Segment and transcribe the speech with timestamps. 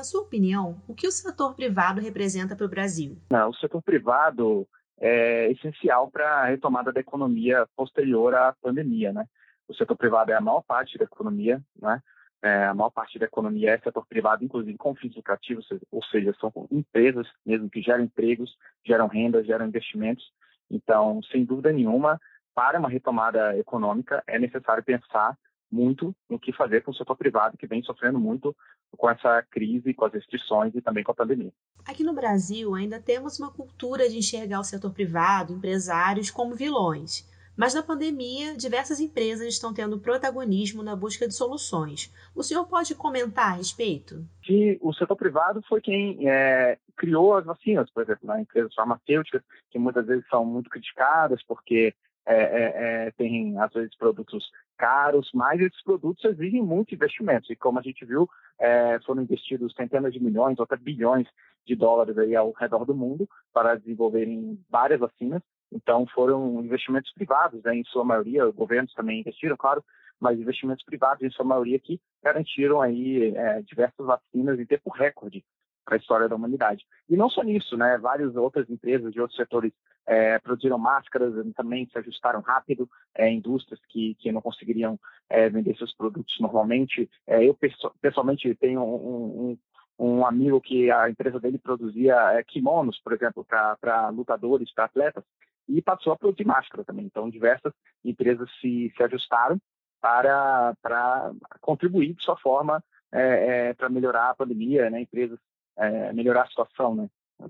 [0.00, 3.18] Na sua opinião, o que o setor privado representa para o Brasil?
[3.30, 4.66] Não, o setor privado
[4.98, 9.26] é essencial para a retomada da economia posterior à pandemia, né?
[9.68, 12.00] O setor privado é a maior parte da economia, né?
[12.42, 16.34] É, a maior parte da economia é setor privado, inclusive com fins lucrativos, ou seja,
[16.40, 20.24] são empresas mesmo que geram empregos, geram renda, geram investimentos.
[20.70, 22.18] Então, sem dúvida nenhuma,
[22.54, 25.36] para uma retomada econômica é necessário pensar
[25.70, 28.56] muito no que fazer com o setor privado, que vem sofrendo muito
[28.96, 31.52] com essa crise, com as restrições e também com a pandemia.
[31.86, 37.28] Aqui no Brasil, ainda temos uma cultura de enxergar o setor privado, empresários, como vilões.
[37.56, 42.10] Mas na pandemia, diversas empresas estão tendo protagonismo na busca de soluções.
[42.34, 44.24] O senhor pode comentar a respeito?
[44.42, 48.40] Que o setor privado foi quem é, criou as vacinas, por exemplo, né?
[48.40, 51.94] empresas farmacêuticas, que muitas vezes são muito criticadas porque
[52.30, 54.48] é, é, é, tem, às vezes, produtos
[54.78, 57.50] caros, mas esses produtos exigem muitos investimentos.
[57.50, 61.26] E como a gente viu, é, foram investidos centenas de milhões ou até bilhões
[61.66, 65.42] de dólares aí ao redor do mundo para desenvolverem várias vacinas.
[65.72, 69.84] Então, foram investimentos privados, né, em sua maioria, governos também investiram, claro,
[70.18, 75.44] mas investimentos privados, em sua maioria, que garantiram aí é, diversas vacinas em tempo recorde
[75.84, 76.84] para a história da humanidade.
[77.08, 79.72] E não só nisso, né, várias outras empresas de outros setores
[80.06, 85.76] é, produziram máscaras, também se ajustaram rápido, é, indústrias que, que não conseguiriam é, vender
[85.76, 87.08] seus produtos normalmente.
[87.26, 87.56] É, eu,
[88.00, 89.58] pessoalmente, tenho um, um,
[89.98, 95.24] um, amigo que a empresa dele produzia é, kimonos, por exemplo, para lutadores, para atletas,
[95.68, 97.06] e passou a produzir máscara também.
[97.06, 97.72] Então, diversas
[98.04, 99.60] empresas se, se ajustaram
[100.00, 105.02] para, para contribuir de sua forma é, é, para melhorar a pandemia, né?
[105.02, 105.38] empresas
[105.80, 107.08] é, melhorar a situação, né?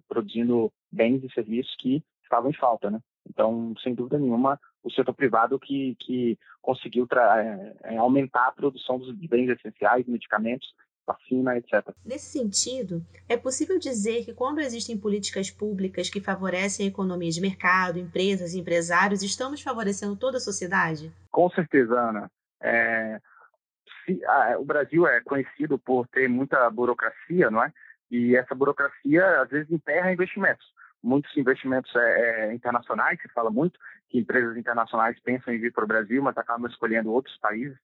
[0.08, 2.90] produzindo bens e serviços que estavam em falta.
[2.90, 3.00] Né?
[3.28, 8.98] Então, sem dúvida nenhuma, o setor privado que, que conseguiu é, é, aumentar a produção
[8.98, 10.72] dos bens essenciais, medicamentos,
[11.06, 11.92] vacina, etc.
[12.04, 17.40] Nesse sentido, é possível dizer que quando existem políticas públicas que favorecem a economia de
[17.40, 21.12] mercado, empresas e empresários, estamos favorecendo toda a sociedade?
[21.30, 22.30] Com certeza, Ana.
[22.60, 23.20] É,
[24.04, 27.72] se, a, o Brasil é conhecido por ter muita burocracia, não é?
[28.10, 30.66] E essa burocracia, às vezes, enterra investimentos.
[31.02, 33.78] Muitos investimentos é, é, internacionais, se fala muito
[34.08, 37.78] que empresas internacionais pensam em vir para o Brasil, mas acabam escolhendo outros países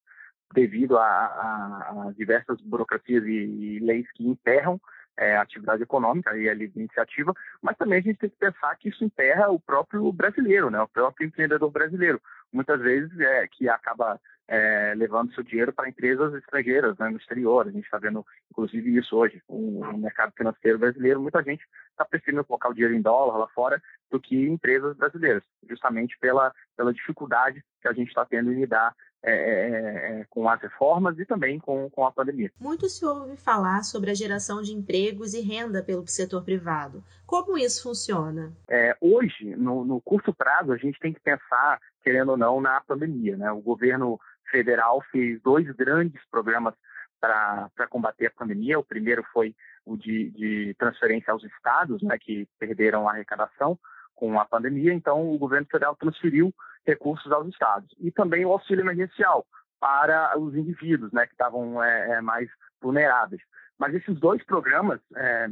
[0.53, 4.81] devido a, a, a diversas burocracias e, e, leis que enterram
[5.17, 7.33] é, a atividade econômica e a iniciativa,
[7.63, 10.89] mas também a gente tem que pensar que isso enterra o próprio brasileiro, né, o
[10.89, 12.21] próprio empreendedor brasileiro.
[12.53, 17.67] Muitas vezes é que acaba é, levando seu dinheiro para empresas estrangeiras, né, no exterior.
[17.67, 19.43] A gente está vendo, inclusive, isso hoje.
[19.49, 23.49] O, o mercado financeiro brasileiro, muita gente está preferindo colocar o dinheiro em dólar lá
[23.49, 28.61] fora do que empresas brasileiras, justamente pela, pela dificuldade que a gente está tendo em
[28.61, 32.51] lidar é, é, é, com as reformas e também com, com a pandemia.
[32.61, 37.03] Muito se ouve falar sobre a geração de empregos e renda pelo setor privado.
[37.27, 38.53] Como isso funciona?
[38.69, 42.81] É, hoje, no, no, curto prazo, a gente tem que pensar, querendo ou não, na
[42.83, 43.37] pandemia.
[43.37, 43.51] Né?
[43.51, 44.21] O governo
[44.51, 46.75] federal fez dois grandes programas
[47.21, 48.79] para combater a pandemia.
[48.79, 53.79] O primeiro foi o de, de transferência aos estados, né, que perderam a arrecadação
[54.15, 54.93] com a pandemia.
[54.93, 56.53] Então, o governo federal transferiu
[56.87, 57.95] recursos aos estados.
[57.99, 59.47] E também o auxílio emergencial
[59.81, 62.49] para os indivíduos né, que estavam é, é, mais
[62.81, 63.43] vulneráveis.
[63.79, 65.49] Mas esses dois programas é,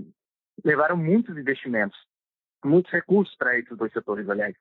[0.64, 1.98] levaram muitos investimentos,
[2.64, 4.54] muitos recursos para esses dois setores, aliás.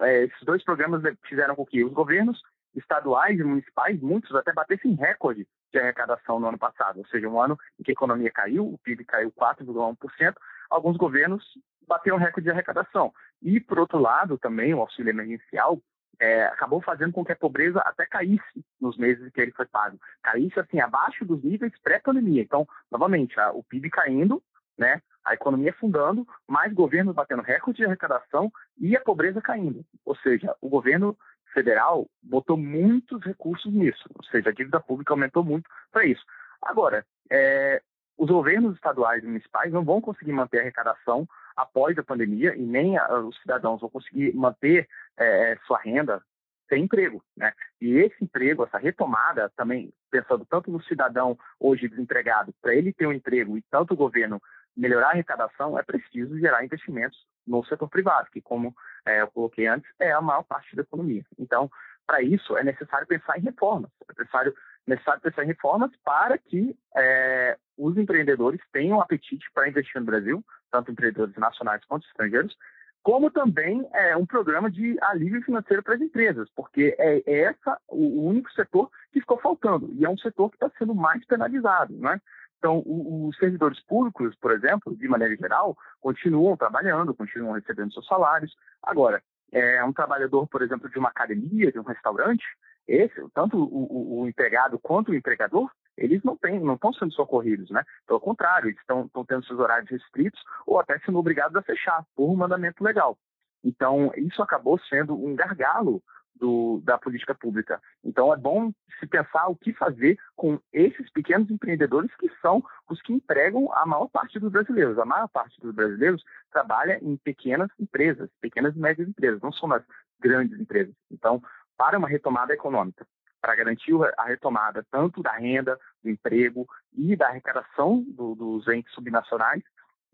[0.00, 2.40] É, esses dois programas fizeram com que os governos
[2.78, 7.40] estaduais e municipais, muitos até batessem recorde de arrecadação no ano passado, ou seja, um
[7.40, 10.34] ano em que a economia caiu, o PIB caiu 4,1%,
[10.70, 11.44] alguns governos
[11.86, 13.12] bateram recorde de arrecadação.
[13.42, 15.80] E, por outro lado, também o auxílio emergencial
[16.20, 19.66] é, acabou fazendo com que a pobreza até caísse nos meses em que ele foi
[19.66, 19.98] pago.
[20.22, 22.42] Caísse, assim, abaixo dos níveis pré-pandemia.
[22.42, 24.42] Então, novamente, a, o PIB caindo,
[24.76, 29.84] né, a economia fundando, mais governos batendo recorde de arrecadação e a pobreza caindo.
[30.04, 31.16] Ou seja, o governo
[31.52, 36.24] federal botou muitos recursos nisso, ou seja, a dívida pública aumentou muito para isso.
[36.62, 37.82] Agora, é,
[38.16, 41.26] os governos estaduais e municipais não vão conseguir manter a arrecadação
[41.56, 46.22] após a pandemia e nem a, os cidadãos vão conseguir manter é, sua renda
[46.68, 47.52] sem emprego, né?
[47.80, 53.06] E esse emprego, essa retomada, também pensando tanto no cidadão hoje desempregado, para ele ter
[53.06, 54.40] um emprego e tanto o governo
[54.76, 58.74] melhorar a arrecadação, é preciso gerar investimentos no setor privado, que, como
[59.06, 61.24] é, eu coloquei antes, é a maior parte da economia.
[61.38, 61.70] Então,
[62.06, 63.90] para isso, é necessário pensar em reformas.
[64.02, 64.54] É necessário,
[64.86, 70.44] necessário pensar em reformas para que é, os empreendedores tenham apetite para investir no Brasil,
[70.70, 72.56] tanto empreendedores nacionais quanto estrangeiros,
[73.02, 78.26] como também é, um programa de alívio financeiro para as empresas, porque é, essa o
[78.26, 81.94] único setor que ficou faltando, e é um setor que está sendo mais penalizado.
[81.94, 82.20] Né?
[82.58, 88.54] Então, os servidores públicos, por exemplo, de maneira geral, continuam trabalhando, continuam recebendo seus salários.
[88.82, 89.22] Agora,
[89.52, 92.44] é, um trabalhador, por exemplo, de uma academia, de um restaurante,
[92.86, 97.12] esse, tanto o, o, o empregado quanto o empregador, eles não têm, não estão sendo
[97.12, 97.84] socorridos, né?
[98.06, 102.30] Pelo contrário, eles estão, tendo seus horários restritos ou até sendo obrigados a fechar por
[102.30, 103.18] um mandamento legal.
[103.62, 106.02] Então, isso acabou sendo um gargalo
[106.38, 107.80] do, da política pública.
[108.04, 113.00] Então, é bom se pensar o que fazer com esses pequenos empreendedores que são os
[113.02, 114.98] que empregam a maior parte dos brasileiros.
[114.98, 119.68] A maior parte dos brasileiros trabalha em pequenas empresas, pequenas e médias empresas, não são
[119.68, 119.82] nas
[120.20, 120.94] grandes empresas.
[121.10, 121.42] Então,
[121.76, 123.06] para uma retomada econômica,
[123.40, 128.92] para garantir a retomada tanto da renda, do emprego e da arrecadação do, dos entes
[128.92, 129.62] subnacionais,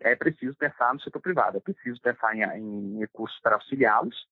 [0.01, 4.27] é preciso pensar no setor privado, é preciso pensar em, em recursos para auxiliá-los,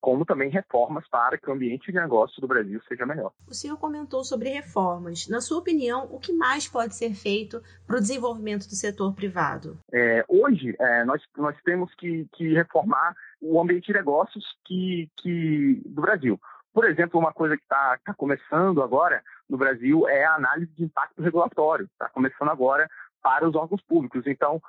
[0.00, 3.32] como também reformas para que o ambiente de negócio do Brasil seja melhor.
[3.48, 5.28] O senhor comentou sobre reformas.
[5.28, 9.78] Na sua opinião, o que mais pode ser feito para o desenvolvimento do setor privado?
[9.92, 15.82] É, hoje, é, nós, nós temos que, que reformar o ambiente de negócios que, que,
[15.86, 16.40] do Brasil.
[16.72, 20.84] Por exemplo, uma coisa que está tá começando agora no Brasil é a análise de
[20.84, 21.86] impacto regulatório.
[21.86, 22.88] Está começando agora
[23.22, 24.26] para os órgãos públicos.
[24.26, 24.60] Então,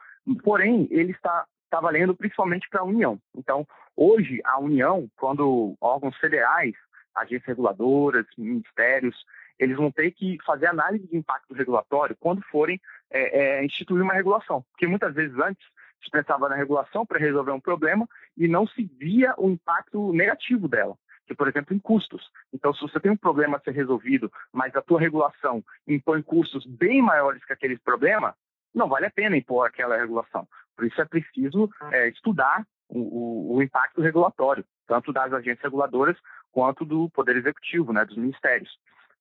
[0.43, 3.19] porém, ele está, está valendo principalmente para a União.
[3.35, 6.73] Então, hoje, a União, quando órgãos federais,
[7.15, 9.15] agências reguladoras, ministérios,
[9.59, 12.79] eles vão ter que fazer análise de impacto regulatório quando forem
[13.09, 14.63] é, é, instituir uma regulação.
[14.71, 15.65] Porque muitas vezes antes
[16.03, 20.67] se pensava na regulação para resolver um problema e não se via o impacto negativo
[20.67, 20.95] dela
[21.27, 22.31] que, por exemplo, em custos.
[22.53, 26.65] Então, se você tem um problema a ser resolvido, mas a tua regulação impõe custos
[26.65, 28.33] bem maiores que aquele problema,
[28.73, 30.47] não vale a pena impor aquela regulação.
[30.77, 36.15] Por isso é preciso é, estudar o, o, o, impacto regulatório, tanto das agências reguladoras
[36.51, 38.69] quanto do Poder Executivo, né, dos ministérios.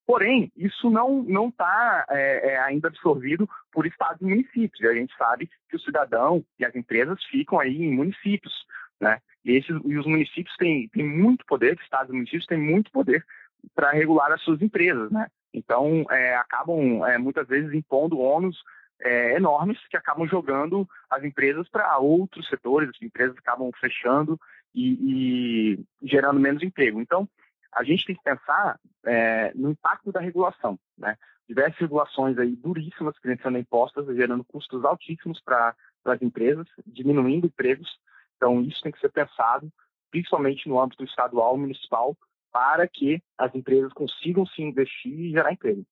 [0.06, 4.80] Porém, isso não está é, é, ainda absorvido por estados e municípios.
[4.80, 8.54] E a gente sabe que o cidadão e as empresas ficam aí em municípios.
[9.00, 9.18] Né?
[9.44, 12.92] E, esses, e os municípios têm, têm muito poder, os estados e municípios têm muito
[12.92, 13.24] poder
[13.74, 15.10] para regular as suas empresas.
[15.10, 15.26] Né?
[15.52, 18.62] Então, é, acabam é, muitas vezes impondo ônus
[19.00, 24.38] é, enormes que acabam jogando as empresas para outros setores, as empresas acabam fechando
[24.74, 27.00] e, e, gerando menos emprego.
[27.00, 27.28] Então,
[27.72, 30.78] a gente tem que pensar é, no impacto da regulação.
[30.96, 31.16] Né?
[31.48, 37.46] Diversas regulações aí duríssimas que vêm sendo impostas, gerando custos altíssimos para as empresas, diminuindo
[37.46, 37.88] empregos
[38.36, 39.70] então, isso tem que ser pensado,
[40.10, 42.16] principalmente no âmbito estadual e municipal,
[42.52, 45.84] para que as empresas consigam se investir e gerar emprego.